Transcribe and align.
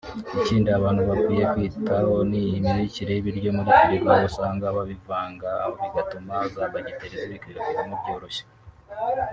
Ikindi 0.39 0.67
abantu 0.77 1.01
bakwiye 1.09 1.43
kwitaho 1.53 2.13
ni 2.29 2.41
imibikire 2.57 3.11
y’ibiryo 3.13 3.49
muri 3.57 3.69
firigo 3.79 4.09
aho 4.13 4.25
usanga 4.29 4.65
kubivangavanga 4.77 5.85
bituma 5.95 6.35
za 6.53 6.63
bagiteri 6.73 7.15
zibikwirakwiramo 7.21 7.95
byoroshye 8.01 8.43